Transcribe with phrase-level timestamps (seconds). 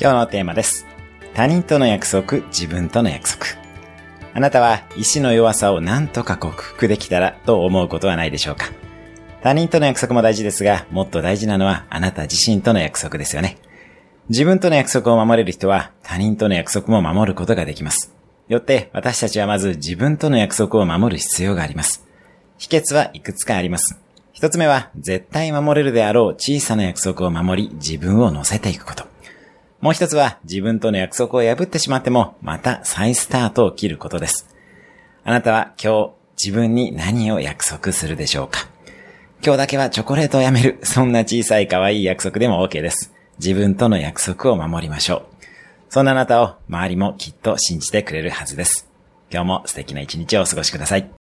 [0.00, 0.86] 今日のテーマです。
[1.34, 3.46] 他人との約束、自分との約束。
[4.32, 8.66] あなたは意志の弱さを何とか克服できたらと思うことはないでしょうか
[9.42, 13.58] 他人との約束も大事ですが、もっと大事なのはあなた自身との約束ですよね。
[14.28, 18.14] 自分との約束を守れる人は他人との約束も守ることができます。
[18.46, 22.06] よって私たちはまず自分との約束を守る必要があります。
[22.58, 23.98] 秘訣はいくつかあります。
[24.32, 29.07] 一つ目は絶対守れるであろう小さな約束を守り自分を乗せていくこと。
[29.80, 34.48] もう一つは自分との約束を破ってしまってもまた再スタートを切ることです。
[35.24, 38.68] あなたは今日自分に何を約束するでしょうか？
[39.44, 40.78] 今日だけはチョコレートをやめる。
[40.82, 43.14] そんな小さい可愛い約束でも OK です。
[43.38, 45.44] 自分との約束を守りましょう。
[45.90, 48.88] そんなあなたを周りもきっと信じてくれるはずです。
[49.30, 51.17] 今日も素敵な一日をお過ごしください。